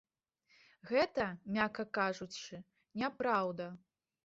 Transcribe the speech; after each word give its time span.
Гэта, 0.91 1.27
мякка 1.59 1.85
кажучы, 1.99 2.61
няпраўда. 3.05 3.71